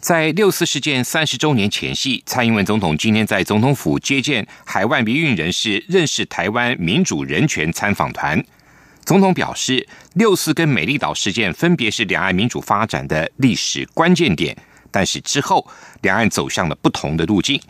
[0.00, 8.42] 在六四事件三十周年前夕，蔡英文总统今天在总统府接见海外民运人士，认识台湾民主人权参访团。
[9.04, 14.56] 总统表示，六四跟美丽岛事件分别是两岸民主发展的历史关键点，
[14.92, 15.66] 但是之后
[16.02, 17.60] 两岸走向了不同的路径。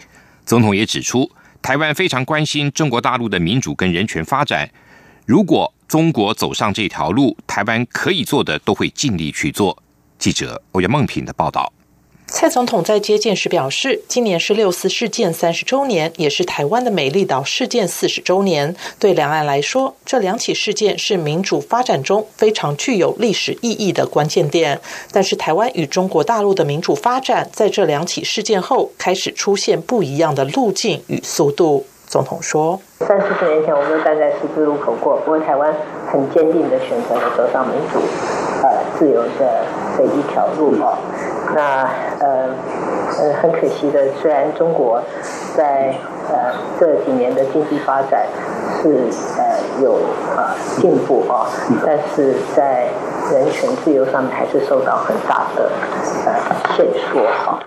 [0.44, 1.30] 总统也指出，
[1.62, 4.68] 台湾非常关心中国大陆的民主跟人权发展。
[5.24, 9.82] 如果中国走上这条路，台湾可以做的都会尽力去做。
[10.18, 11.72] 记者欧阳梦平的报道。
[12.30, 18.76] 蔡总统在接见时表示，今年是六四事件三十周年，也是台湾的美丽岛事件四十周年。
[18.98, 24.78] 对两岸来说，这两起事件是民主发展中非常具有历史意义的关键点。
[25.10, 31.86] 但是，台湾与中国大陆的民主发展在这两起事件后，开始出现不一样的路径与速度。
[32.06, 35.74] 总统说：“三四十年前，我们都站在十字路口过，不过台湾
[36.10, 37.98] 很坚定的选择了走上民主、
[38.62, 40.96] 呃自由的这一条路啊。
[41.54, 41.88] 那
[42.20, 42.48] 呃
[43.20, 45.02] 呃，很可惜的，虽然中国
[45.56, 45.94] 在
[46.30, 48.26] 呃这几年的经济发展
[48.80, 49.98] 是呃有
[50.36, 51.46] 呃进步啊，
[51.84, 52.88] 但是在
[53.32, 55.70] 人权自由上面还是受到很大的
[56.26, 56.34] 呃
[56.76, 57.58] 限缩哈。”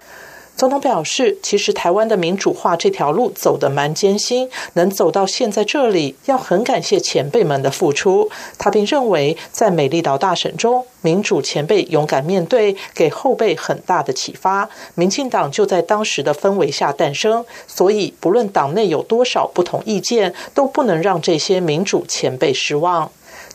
[0.62, 8.30] 总统表示，其实台湾的民主化这条路走得蛮艰辛，能走到现在这里，要很感谢前辈们的付出。
[8.59, 14.70] 他并认为，在美丽岛大审中，民主前辈勇敢面对，给后辈很大的启发。
[14.94, 23.12] 民进党就在当时的氛围下诞生，所以不论党内有多少不同意见，都不能让这些民主前辈失望。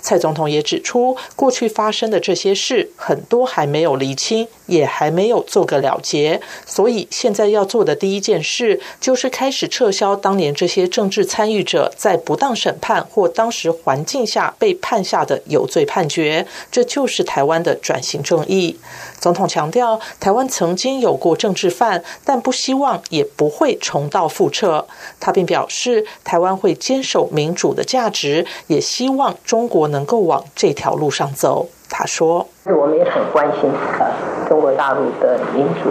[0.06, 6.40] 蔡总统也指出，过去发生的这些事，很多还没有厘清，也还没有做个了结。
[6.64, 16.46] 所以，现在要做的第一件事，就是开始撤销当年这些政治参与者在不当审判或当时环境下被判下的有罪判决。
[16.70, 18.78] 这就是台湾的转型正义。
[19.18, 24.86] 总统强调，台湾曾经有过政治犯，但不希望也不会重蹈覆辙。
[25.18, 31.68] 他并表示，台湾会坚守民主的价值，也希望中国能够往这条路上走。
[31.88, 34.06] 他说：“我们也很关心呃
[34.48, 35.90] 中国大陆的民主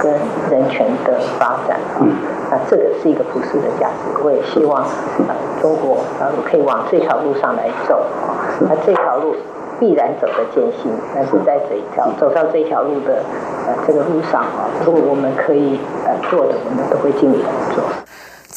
[0.00, 0.12] 跟
[0.50, 2.02] 人权的发展啊，
[2.50, 4.24] 那这个是一个普世的价值。
[4.24, 4.82] 我也希望
[5.28, 9.36] 呃中国大陆可以往这条路上来走啊，那这条路。”
[9.78, 13.22] 必然走得艰辛，但是在这一条走上这条路的
[13.66, 17.84] 呃这个路上啊，如果我们可以呃做的，我们都会尽力来做。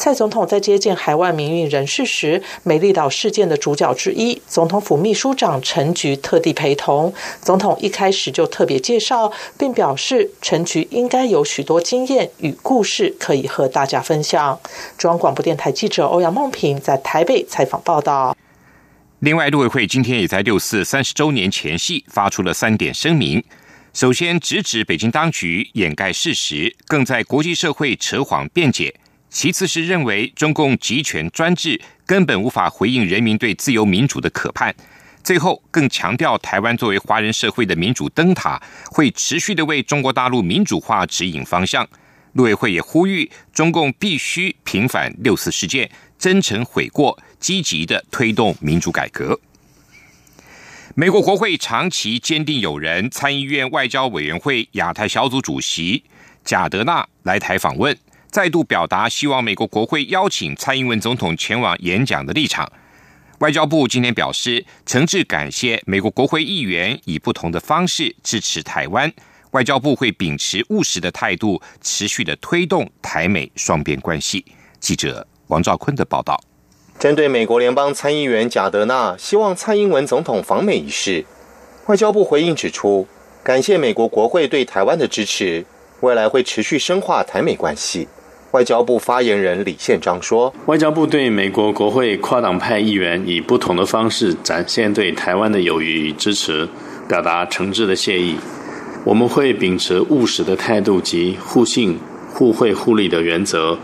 [0.00, 7.12] 蔡总统在接见海外民运人士时，美丽岛事件的主角之一，总统府秘书长陈菊特地陪同。
[7.42, 14.58] 总统一开始就特别介绍，并表示陈菊应该有许多经验与故事可以和大家分享。
[14.96, 18.34] 中央广播电台记者欧阳梦平在台北采访报道。
[19.18, 23.44] 另外，陆委会今天也在六四三十周年前夕发出了三点声明。
[23.92, 28.94] 首先，直指北京当局掩盖事实，更在国际社会扯谎辩解；
[29.30, 34.72] 其次是认为中共集权专制根本无法回应人民对自由民主的渴盼；
[35.22, 38.60] 最后，更强调台湾作为华人社会的民主灯塔，
[38.90, 41.88] 会持续的为中国大陆民主化指引方向。
[42.32, 47.18] 陆委会也呼吁中共必须平反六四事件，真诚悔过。
[47.40, 49.40] 积极的推动民主改革。
[50.94, 56.04] 美国国会长期坚定友人参议院外交委员会亚太小组主席
[56.44, 57.96] 贾德纳来台访问，
[58.30, 62.70] 再度表达希望美国国会邀请蔡英文总统前往演讲的立场。
[63.40, 69.12] 外交部今天表示，诚挚感谢美国国会议员以不同的方式支持台湾，
[69.50, 74.44] 外交部会秉持务实的态度，持续的推动台美双边关系。
[74.78, 76.40] 记者王兆坤的报道。
[77.00, 81.24] 针对美国联邦参议员贾德纳希望蔡英文总统访美一事，
[81.86, 83.08] 外交部回应指出，
[83.42, 85.66] 感谢美国国会对台湾的支持，
[86.00, 88.06] 未来会持续深化台美关系。
[88.52, 96.68] 外交部发言人李宪章说：“外交部对美国国会跨党派议员以不同的方式展现对台湾的友谊与支持，
[97.08, 98.34] 表达诚挚的谢意。
[99.04, 101.96] 我们会秉持务实的态度及互信、
[102.34, 103.78] 互惠、互利的原则，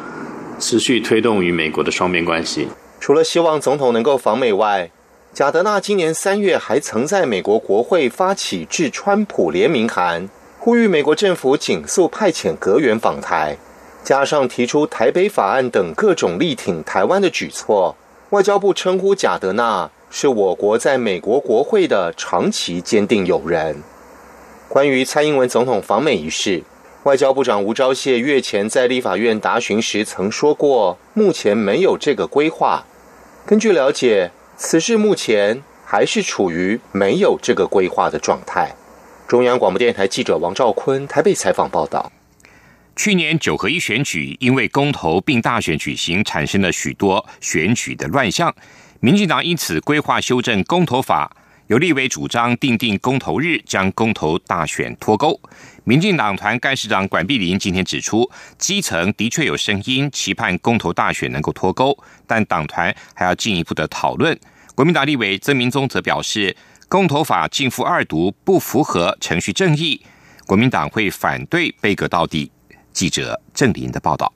[0.58, 2.66] 持续推动与美国的双边关系。”
[2.98, 4.90] 除了希望总统能够访美外，
[5.32, 10.28] 贾德纳今年三月还曾在美国国会发起致川普联名函，
[10.58, 13.56] 呼吁美国政府紧速派遣阁员访台，
[14.06, 17.96] 加上提出台北法案等各种力挺台湾的举措。
[18.30, 23.82] 外交部称呼贾德纳是我国在美国国会的长期坚定友人。
[24.68, 26.62] 关于蔡英文总统访美一事，
[27.02, 32.84] 外交部长吴钊燮月前在立法院答询时曾说过，目前没有这个规划。
[33.44, 38.72] 根据了解，此事目前还是处于没有这个规划的状态。
[39.26, 42.12] 中央广播电台记者王兆坤台北采访报道。
[42.96, 48.52] 去年九合一选举因为公投并大选举行，产生了许多选举的乱象。
[49.00, 51.30] 民进党因此规划修正公投法。
[51.68, 55.38] 有立委主张定定公投日，将公投大选脱钩。
[55.82, 64.38] 民进党团干事长管碧林今天指出，基层的确有声音期盼公投大选能够脱钩，但党团还要进一步的讨论。
[64.76, 66.56] 国民党立委曾明宗则表示，
[66.88, 70.00] 公投法进赴二读不符合程序正义，
[70.46, 72.52] 国民党会反对背阁到底。
[72.96, 74.32] 记者郑林的报道。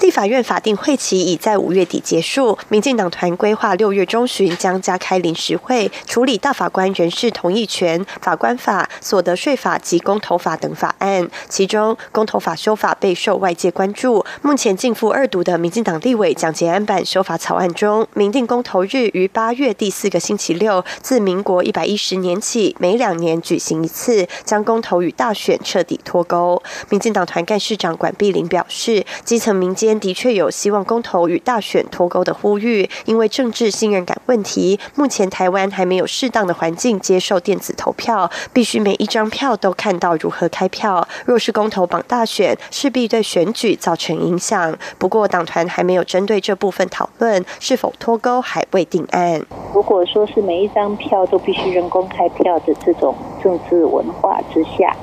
[0.00, 11.30] 立法院法定会期已在五月底结束，民进党团规划六月中旬将加开临时会，处理大法官人事同意权、法官法、所得税法及公投法等法案。
[11.48, 14.24] 其中，公投法修法备受外界关注。
[14.42, 26.60] 目前进赴二读的民进党立委蒋捷安版修法草案中，明定公投日于八月第四个星期六，自民国一百一十年起每两年举行一次，将公投与大选彻底脱钩。
[26.88, 29.91] 民进党团干事长管碧玲表示，基层民间。
[29.98, 41.06] 的确有希望公投与大选脱钩的呼吁，因为政治信任感问题，目前台湾还没有适当的环境接受电子投票，必须每一张票都看到如何开票。
[41.24, 44.76] 若是公投绑大选，势必对选举造成影响。
[44.98, 49.44] 不过党团还没有针对这部分讨论，是否脱钩还未定案。
[49.74, 54.94] 如果说是每一张票都必须人工开票的这种政治文化之下，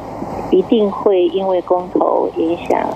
[0.51, 2.87] 一定会因为公投影响。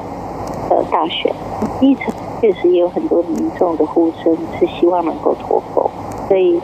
[0.69, 1.33] 呃，大选，
[1.81, 5.89] 一层确实也有很多民众的呼声，是希望能够脱钩，
[6.27, 6.59] 所以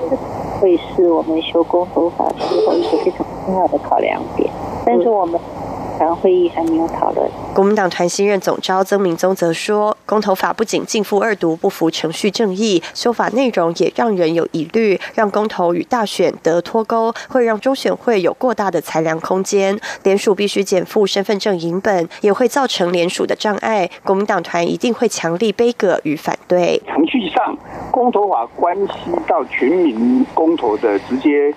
[0.60, 4.50] 会是我们修公投法之后一个非常重要的考量点。
[4.86, 5.40] 但是我们。
[6.00, 7.30] 常会议还没有讨论。
[7.54, 19.78] 国民党团新任总召曾明宗则说，公投法不仅进赴二读不符程序正义，修法内容也让人有疑虑，让公投与大选得脱钩，会让中选会有过大的裁量空间。
[20.04, 23.90] 联署必须减负身份证影本，也会造成联署的障碍。
[24.04, 26.82] 国民党团一定会强力背戈与反对。
[26.88, 27.58] 程序上，
[27.92, 31.54] 公投法关系到全民公投的直接。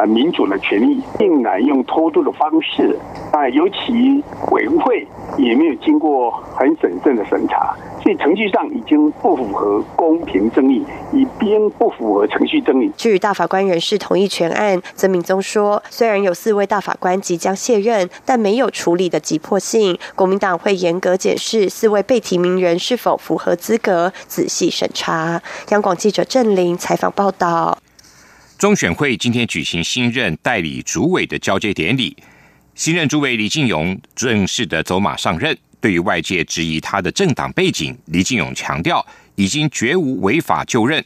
[0.00, 2.98] 啊，民主的权利竟然用偷渡的方式
[3.32, 5.06] 啊，尤其委员会
[5.36, 10.82] 也没有经过很审慎的审查，所以程序上已经不符合公平正义，
[11.12, 12.90] 已边不符合程序正义。
[12.96, 25.42] 据大法官人事同意全案，曾敏宗说，虽然有四位大法官即将卸任，但没有处理的急迫性，国民党会严格检视四位被提名人是否符合资格，仔细审查。
[25.68, 27.76] 央广记者郑玲采访报道。
[28.60, 32.14] 中选会今天举行新任代理主委的交接典礼，
[32.74, 35.56] 新任主委李进勇正式的走马上任。
[35.80, 39.04] 对于外界质疑他的政党背景，李进勇强调
[39.34, 41.02] 已经绝无违法就任，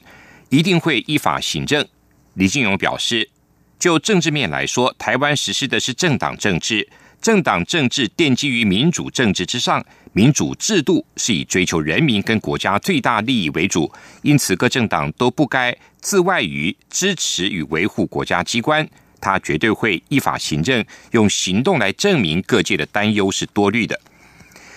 [0.49, 1.87] 一定会依法行政。
[2.33, 3.31] 李进勇表示，
[3.79, 6.89] 就政治面来说，台湾实施的是政党政治。
[7.23, 18.89] 政党政治奠基于民主政治之上，民主制度是以追求人民跟国家最大利益为主，因此各政党都不该自外于支持与维护国家机关，
[19.21, 24.01] 他绝对会依法行政，用行动来证明各界的担忧是多虑的。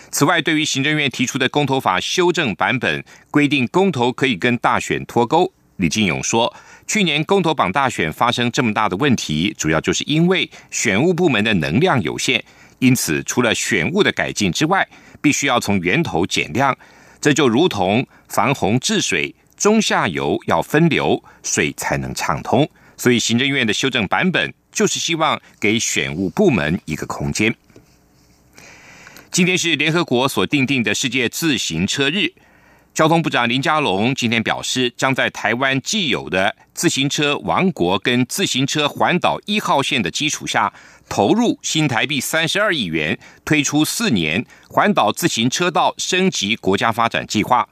[0.10, 6.52] 此外，对于行政院提出的公投法修正版本，规定公投可以跟大选脱钩，李进勇说。
[6.88, 12.44] 去年公投榜大选发生这么大的问题，主要就是因为选务部门的能量有限，
[12.80, 14.88] 因此除了选务的改进之外，
[15.22, 16.78] 必须要从源头减量。
[17.20, 22.70] 这就如同防洪治水，中下游要分流，水才能畅通。
[22.96, 27.54] 所以行政院的修正版本就是希望给选务部门一个空间。
[29.32, 32.34] 今天是联合国所定定的世界自行车日。
[32.94, 40.74] 交通部长林佳龙今天表示，将在台湾既有的自行车王国跟自行车环岛一号线的基础下，
[41.10, 47.68] 投入新台币三十二亿元，推出四年环岛自行车道升级国家发展计划，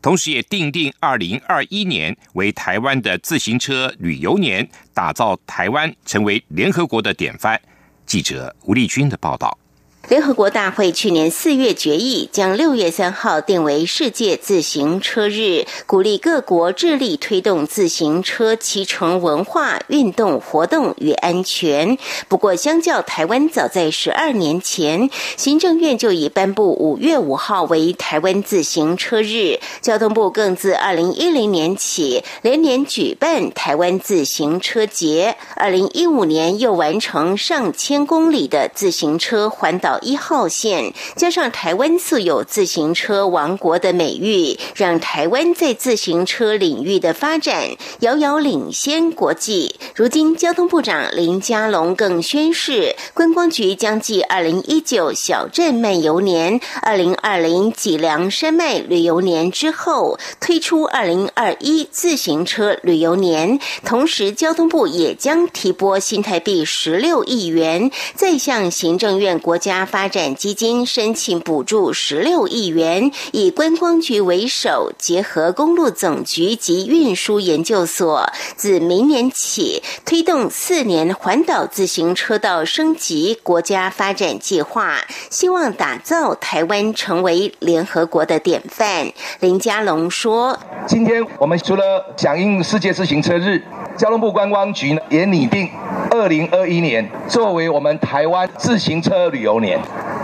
[0.00, 7.60] 同时也定定二零二一年为台湾的自行车旅游年，打造台湾成为联合国的典范。
[8.06, 9.58] 记者吴立军的报道。
[10.08, 21.98] 联合国大会去年四月决议，将六月三号定为世界自行车日，鼓励各国致力推动自行车骑乘文化、运动活动与安全。
[22.28, 39.95] 不过，相较台湾，早在十二年前，行政院就已颁布五月五号为台湾自行车日，交通部更自二零一零年起连年举办台湾自行车节，二零一五年又完成上千公里的自行车环岛。
[40.00, 49.76] 一号线加上台湾素有自行车王国的美誉，让台湾在自行车领域的发展遥遥领先国际。
[49.94, 63.58] 如今，交通部长林佳龙更宣示，观光局将继二零一九小镇漫游年、二零二零脊梁山脉旅游年之后，推出二零二一自行车旅游年。
[63.84, 69.85] 同时，交通部也将提拨新台币十六亿元，再向行政院国家。
[69.86, 84.98] 发展基金申请补助十六亿元，以观光局为首，结合公路总局及运输研究所，自明年起推动四年环岛自行车道升级国家发展计划，
[85.30, 89.10] 希望打造台湾成为联合国的典范。
[89.40, 93.62] 林佳龙说：“今天我们除了响应世界自行车日。”
[93.96, 95.66] 交通部观光局也拟定
[96.10, 99.75] 二零二一年作为我们台湾自行车旅游年，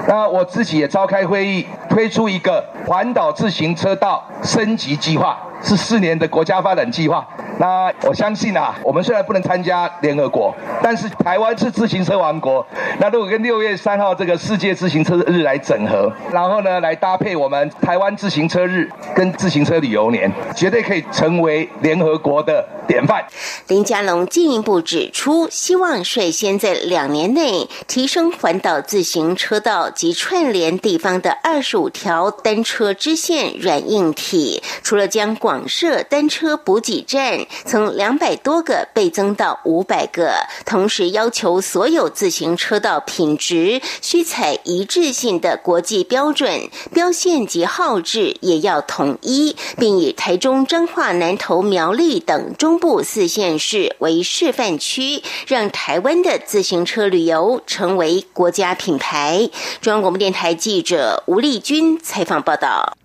[0.07, 7.23] 那我自己也召开会议，推出一个环岛自行车道升级计划，是四年的国家发展计划。
[7.59, 12.67] 那我相信啊，我们虽然不能参加联合国，但是台湾是自行车王国。
[12.99, 23.23] 那如果跟六月三号这个世界自行车日来整合，然后呢来搭配我们台湾自行车日跟自行车旅游年，绝对可以成为联合国的典范。
[23.69, 37.45] 林佳龙进一步指出，希望率先在两年内提升环岛自行车道及串联地方的二十五五条单车支线软硬体，除了将广设单车补给站。
[37.67, 40.33] 从两百多个倍增到五百个，
[40.65, 59.51] 同时要求所有自行车道品质需采一致性的国际标准，标线及号志也要统一，并以台中、彰化、南投、苗栗等中部四县市为示范区，让台湾的自行车旅游成为国家品牌。
[59.81, 61.72] 中央广播电台记者吴丽君
[62.03, 62.97] 采访报道。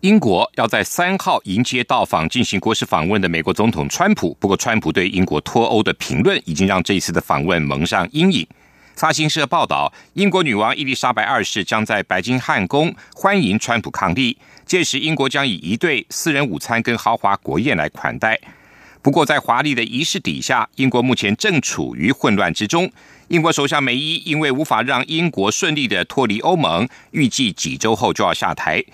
[0.00, 8.46] 英国要在三号迎接到访进行国事访问的美国总统川普，不过川普对英国脱欧的评论已经让这一次的访问蒙上阴影。
[8.94, 18.38] 发行社报道，英国女王伊丽莎白二世将在白金汉宫欢迎川普抗议，届时英国将以一对私人午餐跟豪华国宴来款待。
[19.02, 22.90] 不过，在华丽的仪式底下，英国目前正处于混乱之中。
[23.28, 28.84] 英国首相梅伊因为无法让英国顺利的脱离欧盟，预计几周后就要下台。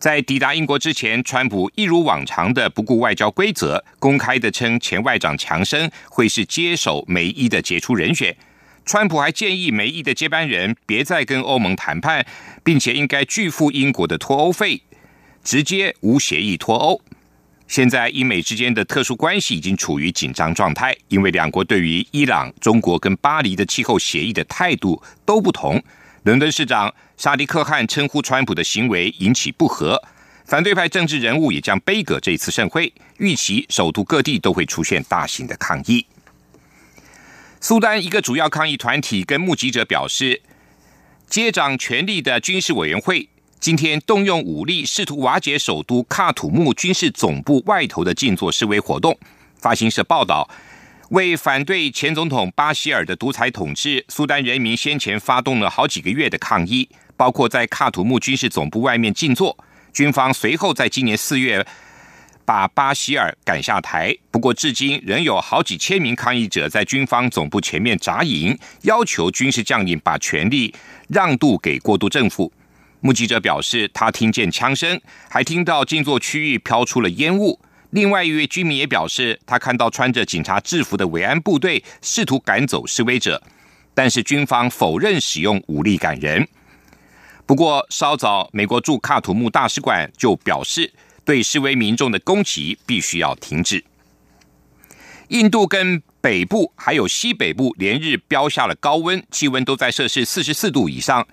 [0.00, 8.36] 在抵达英国之前，川普一如往常的不顾外交规则，公开的称前外长强生会是接手梅伊的杰出人选。
[8.84, 12.26] 川普还建议梅伊的接班人别再跟欧盟谈判，
[12.64, 14.82] 并且应该拒付英国的脱欧费，
[15.44, 17.00] 直接无协议脱欧。
[17.68, 25.80] 现在英美之间的特殊关系已经处于紧张状态，因为两国对于伊朗、中国跟巴黎的气候协议的态度都不同。
[26.24, 26.92] 伦敦市长。
[27.18, 30.00] 沙迪克汗称呼川普的行为引起不和，
[30.44, 36.06] 反对派政治人物也将背葛这次盛会，预期首都各地都会出现大型的抗议。
[37.60, 40.42] 苏丹一个主要抗议团体跟目击者表示，
[41.28, 43.28] 接掌权力的军事委员会
[43.60, 49.18] 今天动用武力，试图瓦解首都喀土穆军事总部外头的静坐示威活动。
[49.56, 50.48] 发行社报道。
[51.10, 56.86] 为反对前总统巴希尔的独裁统治，苏丹人民先前发动了好几个月的抗议，
[57.16, 59.56] 包括在喀土穆军事总部外面静坐。
[59.90, 61.66] 军方随后在今年四月
[62.44, 70.74] 把巴希尔赶下台，不过至今仍有好几千名抗议者在军方总部前面扎营，要求军事将领把权力
[71.08, 72.52] 让渡给过渡政府。
[73.00, 77.60] 目击者表示，他听见枪声，还听到静坐区域飘出了烟雾。
[77.90, 83.42] 另外一位居民也表示，他看到穿着警察制服的维安部队试图赶走示威者，
[83.94, 86.46] 但是军方否认使用武力赶人。
[87.46, 90.92] 不过，稍早，美国驻喀土穆大使馆就表示，
[91.24, 93.84] 对示威民众的攻击必须要停止。
[95.28, 101.26] 印度跟北部还有西北部连日飙下了高温，气温都在摄氏四十四度以上。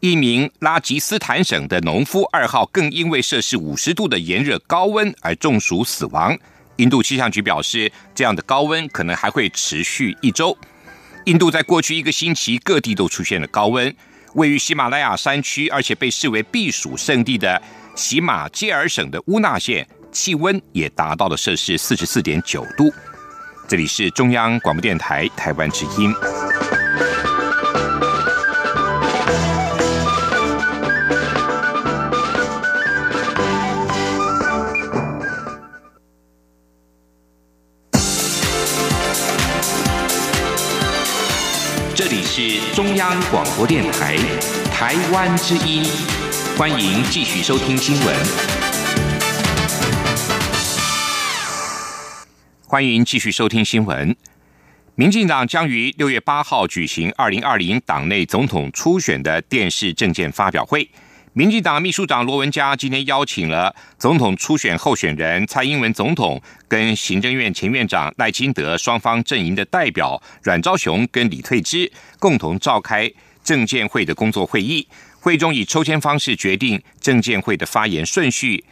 [0.00, 6.38] 一名拉吉斯坦省的农夫二号更因为摄氏五十度的炎热高温而中暑死亡。
[6.76, 10.56] 印度气象局表示，这样的高温可能还会持续一周。
[11.24, 13.92] 印度在过去一个星期各地都出现了高温，
[14.34, 17.60] 位于喜马拉雅山区，而且被视为避暑胜地的
[17.96, 22.88] 喜马偕尔省的乌纳县，气温也达到了摄氏四十四点九度。
[23.66, 26.14] 这里是中央广播电台台湾之音。
[42.40, 44.16] 是中央广播电台
[44.70, 45.82] 台湾之音，
[46.56, 48.16] 欢迎继续收听新闻。
[52.64, 54.14] 欢迎继续收听新闻。
[54.94, 60.88] 民进党将于六月八号举行二零二零党内总统初选的电视政见发表会。
[61.38, 73.08] 民进党秘书长罗文嘉今天邀请了总统初选候选人蔡英文总统跟行政院前院长赖清德双方阵营的代表阮昭雄跟李退之共同召开
[73.44, 74.88] 政见会的工作会议。
[75.20, 78.64] 会中以抽签方式决定政见会的发言顺序，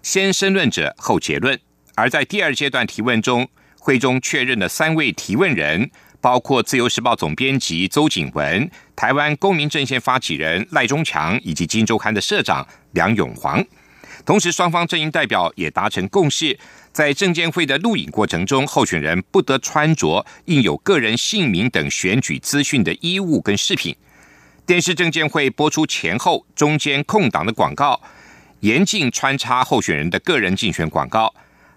[0.00, 1.58] 先申论者后结论。
[1.96, 3.48] 而在第二阶段提问中，
[3.80, 5.90] 会中确认了三位提问人。
[6.24, 13.62] 包括自由时报总编辑邹景文、台湾公民阵线发起人赖中强以及金周刊的社长梁永煌。
[14.24, 16.58] 同时，双方阵营代表也达成共识，
[16.92, 23.94] 在证监会的录影过程中，候选人不得穿着印有个人姓名等选举资讯的衣物跟饰品。
[24.64, 28.00] 电视证监会播出前后中间空档的广告，
[28.60, 31.34] 严禁穿插候选人的个人竞选广告。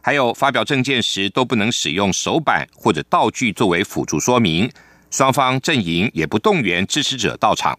[0.08, 4.72] 还有发表证件时都不能使用手板或者道具作为辅助说明，
[5.12, 7.78] 双方阵营也不动员支持者到场。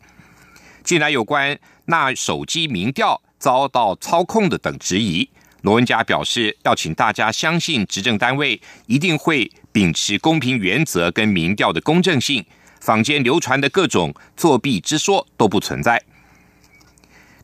[0.84, 5.26] 近来有关那手机民调遭到操控的等质疑，
[5.62, 12.44] 罗文嘉表示要请大家相信执政单位一定会秉持公平原则跟民调的公正性，
[12.82, 16.04] 坊间流传的各种作弊之说都不存在。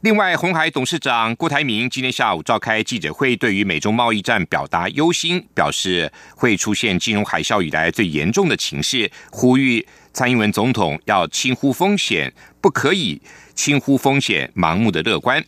[0.05, 12.31] 另外，红海董事长郭台铭今天下午召开记者会，对于美中贸易战表达忧心，表示会出现金融海啸以来最严重的情势，呼吁蔡英文总统要轻忽风险，
[12.61, 13.19] 不可以
[13.55, 15.43] 轻忽风险，盲目的乐观。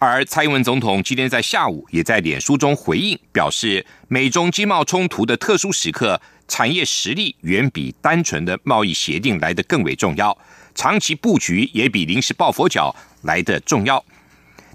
[0.00, 10.36] 而蔡英文总统今天在下午也在脸书中回应，表示美中经贸冲突的特殊时刻，产业实力远比单纯的贸易协定来得更为重要。
[10.74, 14.04] 长期布局也比临时抱佛脚来的重要。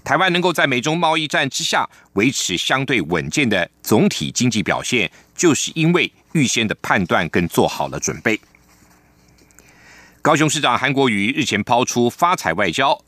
[0.02, 8.38] 台湾能够在美中贸易战之下维持相对稳健的总体经济表现，就是因为预先的判断跟做好了准备。
[10.20, 12.98] 高雄市长韩国瑜日前抛出发财外交，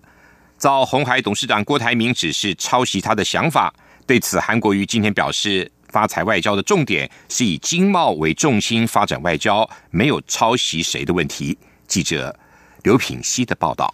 [0.56, 3.72] 遭红海董事长郭台铭指示抄袭他的想法。
[4.06, 11.58] 对此，韩国瑜今天表示，发财外交的重点是以经贸为重心发展外交，没有抄袭谁的问题。
[11.86, 12.34] 记者。
[12.82, 13.92] 刘品熙的报道：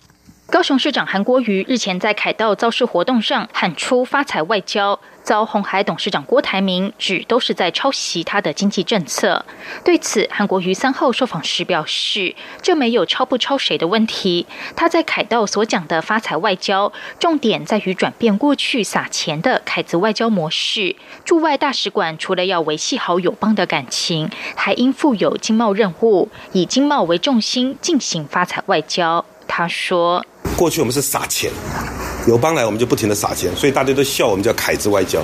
[0.53, 9.47] 高雄市长韩国瑜日前在凯道造势活动上喊出“发财外交”，遭红海董事长郭台铭指都是在抄袭他的经济政策。
[9.83, 14.47] 对此，韩国瑜三号受访时表示，这没有抄不抄谁的问题。
[14.77, 20.95] 他在凯道所讲的“发财外交”，重点在于转变过去撒钱的凯子外交模式。
[21.25, 29.25] 驻外大使馆除了要维系好友邦的感情，还应负有经贸任务，以经贸为重心进行发财外交。
[29.49, 30.25] 他说
[30.57, 31.51] ：“过去我们是撒钱，
[32.27, 35.21] 友邦来我们就不停的撒钱，所以大家都笑我们叫凯子外交。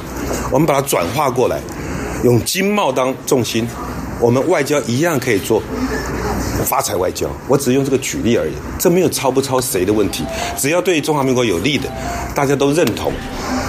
[0.51, 1.61] 我们把它转化过来，
[2.25, 3.69] 用经贸当重心，
[4.21, 5.63] 我们外交一样可以做
[6.65, 7.29] 发财外交。
[7.47, 10.25] 我只用这个举例而已，这没有抄不抄谁的问题，
[10.57, 11.89] 只要对中华民国有利的，
[12.35, 13.13] 大家都认同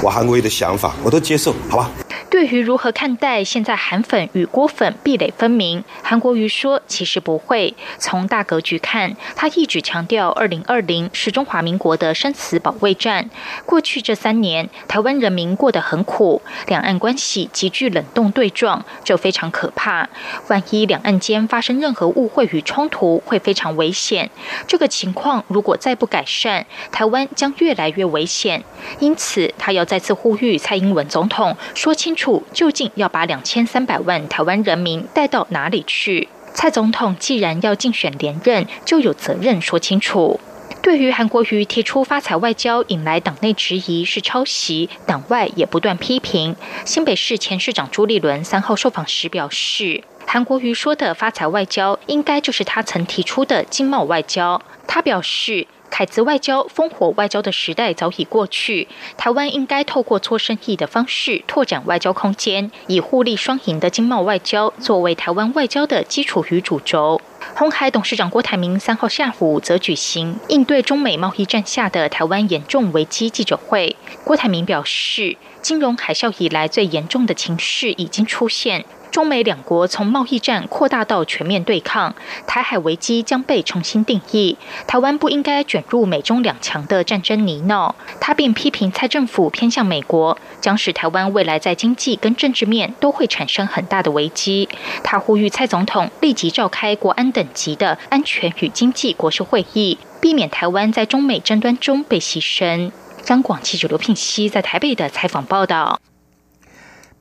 [0.02, 1.92] 我韩国瑜的想法，我都接受，好吧？”
[2.40, 7.76] 对于如何看待现在韩粉与郭粉壁垒分明，韩国瑜说：“其实不会。
[7.98, 13.30] 从大格局看，他一直强调，二零二零是中华民国的生死保卫战。
[13.66, 20.08] 过去这三年，台湾人民过得很苦，两岸关系急剧冷冻对撞，这非常可怕。
[20.48, 24.30] 万一两岸间发生任何误会与冲突，会非常危险。
[24.66, 28.64] 这个情况如果再不改善，台湾将越来越危险。
[29.00, 36.28] 因此，他要再次呼吁蔡英文总统说清楚。”究竟要把两千三百万台湾人民带到哪里去？
[36.54, 40.40] 蔡总统既然要竞选连任，就有责任说清楚。
[40.82, 46.56] 对于韩国瑜提出发财外交引来党内质疑是抄袭，党外也不断批评。
[46.86, 54.62] 新北市前市长朱立伦三号受访时表示，韩国瑜说的发财外交，应该就是他曾提出的经贸外交。
[54.88, 55.68] 他表示。
[55.90, 67.20] 凯兹外交、烽火外交的时代早已过去，台湾应该透过做生意的方式拓展外交空间，以互利双赢的经贸外交作为台湾外交的基础与主轴。
[67.56, 73.96] 红海董事长郭台铭三号下午则举行应对中美贸易战下的台湾严重危机记者会。
[74.24, 78.86] 郭台铭表示，金融海啸以来最严重的情势已经出现。
[79.12, 82.14] 中美两国从贸易战扩大到全面对抗，
[82.46, 84.58] 台海危机将被重新定义。
[84.88, 87.94] 台湾不应该卷入美中两强的战争泥淖。
[88.20, 94.70] 他并批评蔡政府偏向美国，将使台湾未来在经济跟政治面都会产生很大的危机。
[95.04, 102.92] 他呼吁蔡总统立即召开国安等级的安全与经济国事会议，避免台湾在中美争端中被牺牲。
[103.24, 106.00] 张广记者刘聘熙在台北的采访报道。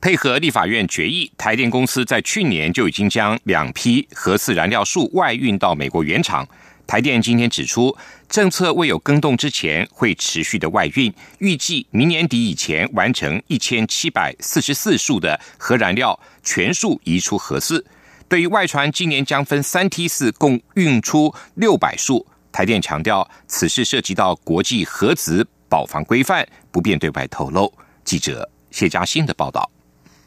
[0.01, 6.47] 配合立法院决议，台电公司在去年就已经将两批核四燃料数外运到美国原厂。
[6.87, 7.95] 台电今天指出，
[8.29, 17.85] 政策未有更动之前，会持续的外运，预计明年底以前完成一千七百四十四束的核燃料全数移出核四。
[18.29, 27.71] 对于外传今年将分三梯次共运出六百束，台电强调此事涉及到国际核子保防规范，不便对外透露。
[28.05, 29.69] 记者谢嘉欣的报道。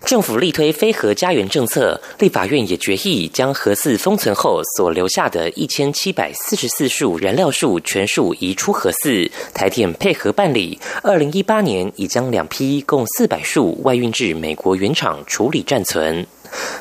[0.05, 9.31] 政府力推非核家园政策，立法院也决议将核四封存后所留下的一千七百四十四束燃料数全数移出核四。
[9.55, 16.27] 台电配合办理，二零一八年已将两批共四百束外运至美国原厂处理暂存。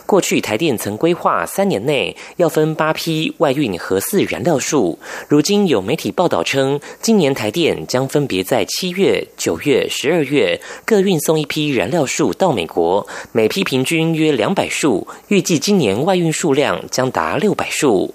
[0.06, 18.14] 过去台电曾规划三年内要分八批外运核四燃料数，如今有媒体报道称，今年台电将分别在七月、九月、十二月各运送一批燃料数到美国，每批平均约两百束，预计今年外运数量将达六百数。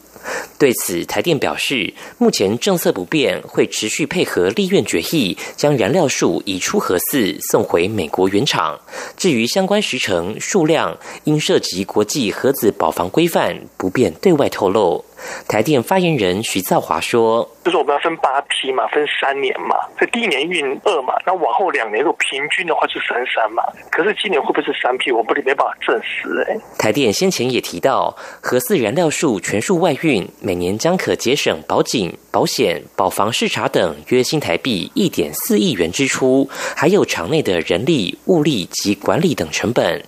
[0.59, 8.79] 对此，台电表示，目前政策不变，会持续配合立院决议，将燃料数移出核四，送回美国原厂。
[9.17, 15.05] 至于相关时程、数量，因涉及国际核子保防规范，不便对外透露。
[15.49, 23.63] 台电发言人徐兆华说：“就是我们要分八批嘛，分三年嘛，所以第一年运二嘛，那往后两年如果平均的话就三三嘛。
[23.91, 40.03] 可是今年会不会是三批，我不没办法证实。”哎，台电先前也提到，核四燃料数全数外运，每年将可节省保警、保险、保房视察等约新台币一点四亿元支出，还有场内的人力、物力及管理等成本。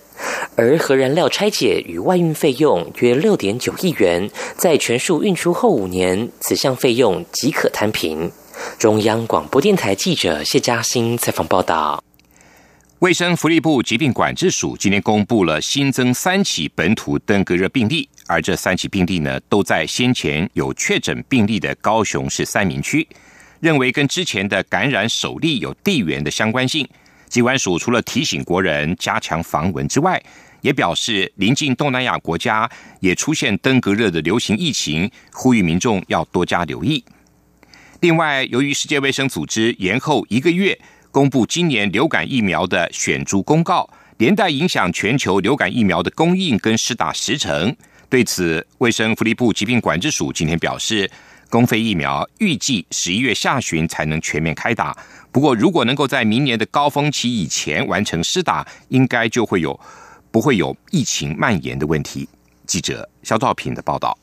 [0.55, 8.31] 而核燃料拆解与外运费用约六点九亿元，在全数运出后五年，此项费用即可摊平。
[8.77, 12.03] 中央广播电台记者谢嘉欣采访报道。
[12.99, 23.07] 卫生福利部疾病管制署今天公布了新增三起本土登革热病例，而这三起病例呢，都在先前有确诊病例的高雄市三明区，
[23.61, 26.85] 认为跟之前的感染首例有地缘的相关性。
[27.29, 30.21] 机关署除了提醒国人加强防蚊之外，
[30.61, 37.05] 也表示临近东南亚国家也出现登革热的流行疫情，呼吁民众要多加留意。
[38.01, 40.77] 另外，由于世界卫生组织延后一个月
[41.11, 47.75] 公布今年流感疫苗的选株公告，连带影响全球流感疫苗的供应跟施打时程。
[48.09, 51.09] 对此，卫生福利部疾病管制署今天表示。
[51.49, 54.95] 公费疫苗预计十一月下旬才能全面开打，
[55.31, 59.77] 不过如果能够在明年的高峰期以前完成施打，应该就会有
[60.29, 62.29] 不会有疫情蔓延的问题。
[62.67, 64.15] 记者肖兆平的报道。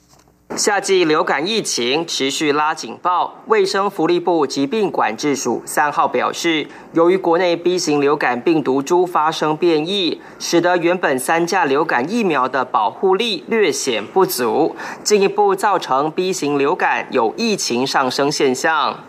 [0.54, 19.00] 夏季流感疫情持续拉警报，卫生福利部疾病管制署三号表示，由于国内 B 型流感病毒株发生变异，使得原本三价流感疫苗的保护力略显不足，进一步造成 B 型流感有疫情上升现象。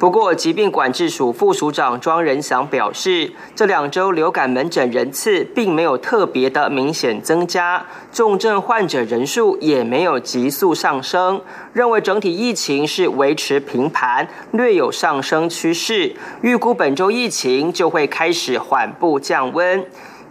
[0.00, 16.14] 不过，疾病管制署副署长庄仁祥表示，这两周流感门诊人次并没有特别的明显增加，重症患者人数也没有急速上升，认为整体疫情是维持平盘，略有上升趋势。
[16.42, 19.84] 预估本周疫情就会开始缓步降温。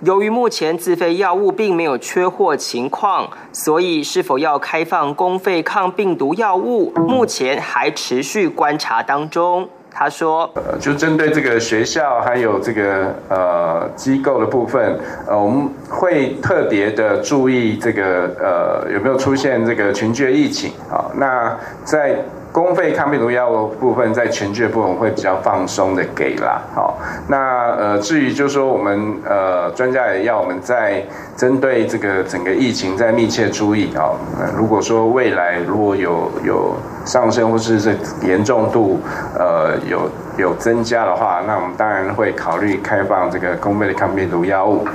[0.03, 9.67] 由于目前自费药物并没有缺货情况，所以是否要开放公费抗病毒药物，目前还持续观察当中。
[9.99, 14.95] 他说：“呃，就针对这个学校还有这个呃机构的部分，
[15.27, 21.09] 呃，我们会特别的注意这个呃有没有出现这个群聚疫情啊。
[21.15, 26.61] 那在公费抗病毒药物部分，在全剧的部分会比较放松的给啦。
[26.73, 31.03] 好，那呃，至于就是说我们呃专家也要我们在
[31.35, 34.11] 针对这个整个疫情在密切注意啊。
[34.55, 37.91] 如果说未来如果有有上升或是这
[38.25, 38.99] 严重度
[39.37, 44.87] 呃有有增加的话，那我们当然会考虑开放这个公费的抗病毒药物。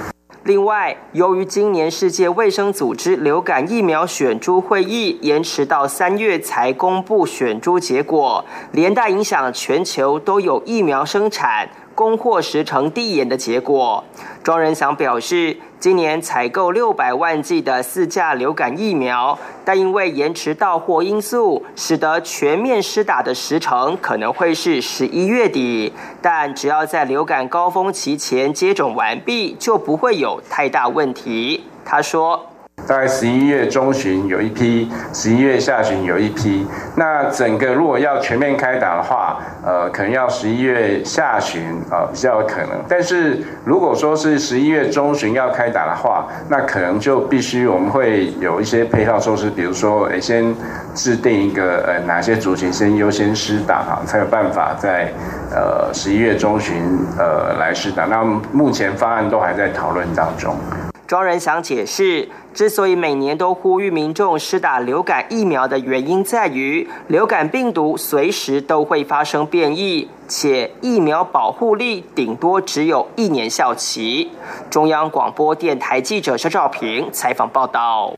[0.45, 11.69] 另外，由于今年世界卫生组织流感疫苗选株会议延迟到三月才公布选株结果，连带影响全球都有疫苗生产。
[11.95, 14.03] 供货时程递延的结果，
[14.43, 25.93] 庄仁祥表示，今年采购六百万剂的四价流感疫苗，但因为延迟到货因素，使得全面施打的时程可能会是十一月底。
[26.21, 31.65] 但只要在流感高峰期前接种完毕，就不会有太大问题。
[31.85, 32.52] 他说。
[32.87, 36.67] 大概十一月中旬有一批，十一月下旬有一批。
[36.97, 42.71] 那整个如果要全面开打的话，呃，可能要十一月下旬啊比较有可能。
[42.89, 50.55] 但是如果说是十一月中旬要开打的话，那可能就必须我们会有一些配套措施，比如说，诶，先
[50.95, 55.13] 制定一个呃哪些族群先优先施打哈，才有办法在
[55.51, 56.77] 呃十一月中旬
[57.19, 58.05] 呃来施打。
[58.05, 60.57] 那目前方案都还在讨论当中。
[61.13, 74.31] 庄仁祥解释，之所以每年都呼吁民众施打流感疫苗的原因在于，流感病毒随时都会发生变异，且疫苗保护力顶多只有一年效期。
[74.71, 78.17] 中央广播电台记者肖兆平采访报道。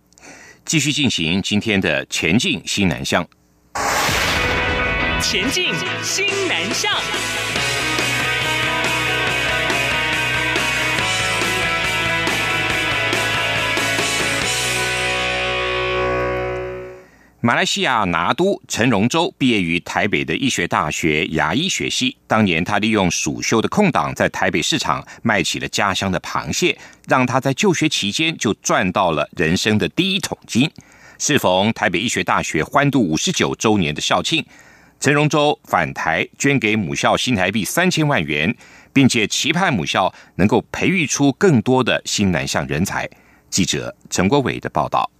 [0.64, 3.26] 继续进行今天的前进新南向。
[5.20, 6.92] 前进新南向。
[17.46, 22.16] 马来西亚拿督陈荣洲毕业于台北的医学大学牙医学系。
[22.26, 26.74] 当年他利用暑休的空档，在台北市场卖起了家乡的螃蟹，
[27.07, 30.70] 让他在就学期间就赚到了人生的第一桶金。
[31.18, 34.42] 适逢台北医学大学欢度五十九周年的校庆，
[34.98, 38.57] 陈荣洲返台捐给母校新台币三千万元，
[38.90, 43.07] 并且期盼母校能够培育出更多的新南向人才。
[43.50, 45.11] 记者陈国伟的报道。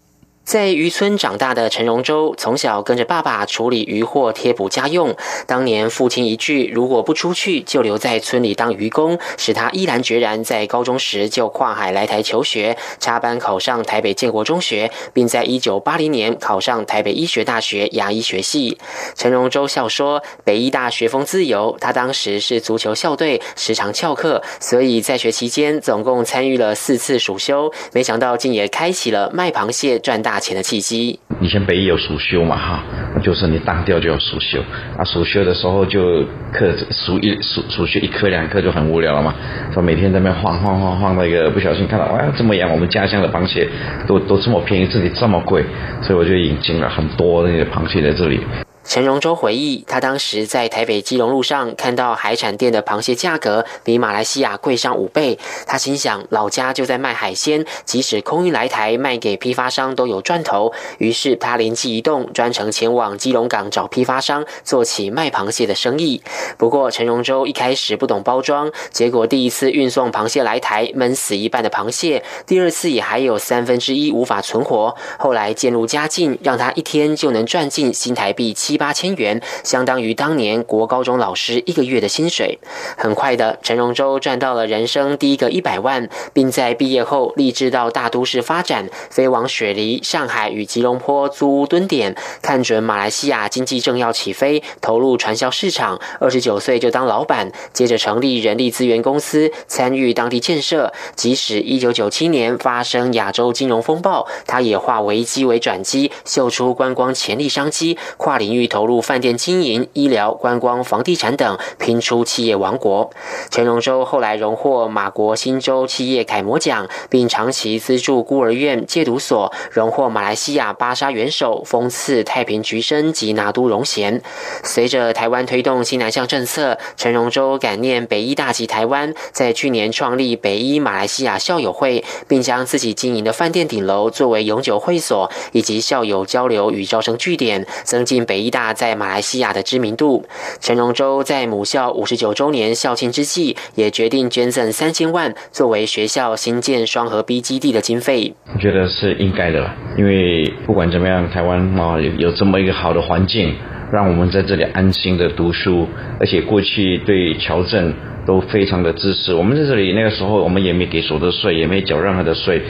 [0.45, 5.17] 在渔村长大的陈荣洲，从小跟着爸爸处理渔获贴补家用。
[5.47, 18.77] 当年父亲一句“如果不出去，就留在村里当渔工”，使他毅然决然在高中时就跨海来台求学，插班考上台北建国中学，并在一九八零年考上台北医学大学牙医学系。
[19.17, 27.73] 陈荣洲笑说：“北医大学风自由，他当时是足球校队，时常翘课，所以在学期间总共参与了四次暑休。
[27.95, 31.21] 没想到竟也开启了卖螃蟹赚大。”大钱的契机。
[31.41, 32.83] 以前北野有暑修嘛，哈，
[33.23, 34.59] 就是你当掉就要暑修。
[34.99, 39.33] 啊，暑修的时候就课暑一暑暑休一颗两颗就很无聊了嘛，
[39.73, 43.69] 说每天在那边晃晃晃晃，那个不小心看到，哇，这么远我们家乡的螃蟹
[44.09, 45.65] 都都这么便宜，这里这么贵，
[46.03, 48.41] 所以我就引进了很多那些螃蟹在这里。
[48.87, 60.73] 陈荣洲回忆，他当时在台北基隆路上看到海产店的螃蟹价格比马来西亚贵上五倍，他心想老家就在卖海鲜，即使空运来台卖给批发商都有赚头。
[60.99, 66.23] 于是他灵机一动，专程前往基隆港找批发商做起卖螃蟹的生意。
[66.59, 74.95] 不过陈荣洲一开始不懂包装，结果第一次运送螃蟹来台闷死一半的螃蟹，第二次也还有三分之一无法存活。
[75.19, 78.74] 后来渐入佳境，让他一天就能赚进新台币七。
[78.75, 82.59] 七八千元，相当于当年国高中老师一个月的薪水。
[82.97, 92.17] 很快的，陈荣洲赚到了人生第一个一百万，并在毕业后立志到大都市发展，飞往雪梨、上海与吉隆坡租屋蹲点。
[92.43, 96.01] 看准马来西亚经济正要起飞，投入传销市场。
[96.19, 100.93] 二十九岁就当老板，接着成立人力资源公司，参与当地建设。
[101.15, 108.64] 即使一九九七年发生亚洲金融风暴，他也化危机为转机，秀出观光潜力商机，跨领域。
[108.67, 113.11] 投入饭店经营、医疗、观光、房地产等，拼出企业王国。
[113.51, 124.23] 陈荣洲后来荣获马国新州企业楷模奖，并长期资助孤儿院、戒毒所，荣获马来西亚巴沙元首封赐太平菊生及拿督荣衔。
[124.63, 138.54] 随着台湾推动新南向政策，陈荣洲感念北医大及台湾，在去年创立北医马来西亚校友会，并将自己经营的饭店顶楼作为永久会所以及校友交流与招生据点，增进北医。
[138.55, 140.25] 大在马来西亚的知名度，
[140.61, 148.35] 陈荣洲在母校五十九周年校庆之际，也决定捐赠三千万作为学校新建双河 B 基地的经费。
[148.55, 153.57] 我觉得是应该的，因为不管怎么样，台湾啊有有这么一个好的环境。
[153.93, 155.87] 让我们在这里安心的读书，
[156.19, 157.95] 而且过去对侨镇
[158.27, 159.33] 都非常的支持。
[159.33, 162.61] 我们在这里那个时候，我们也没给所得税，也没缴任何的税，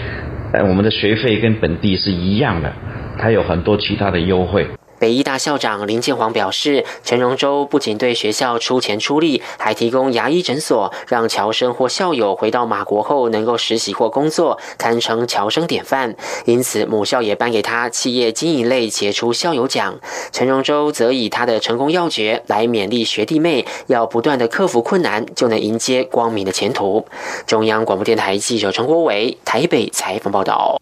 [0.52, 2.70] 但我们的学费跟本地是一样的，
[3.18, 4.66] 它有很多其他的优惠。
[5.04, 16.16] 北医大校长林建煌表示，陈荣洲不仅对学校出钱出力，还提供牙医诊所，让侨生或校友回到马国后能够实习或工作，堪称侨生典范。
[16.46, 20.00] 因此，母校也颁给他企业经营类杰出校友奖。
[20.32, 27.06] 陈荣洲则以他的成功要诀来勉励学弟妹，要不断的克服困难，就能迎接光明的前途。
[27.46, 30.80] 中央广播电台记者陈国伟台北采访报道。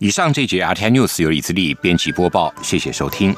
[0.00, 3.34] 以上这节《阿天 news》由李自力编辑播报，谢谢收听。